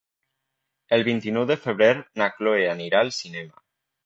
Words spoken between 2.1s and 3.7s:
na Chloé anirà al cinema.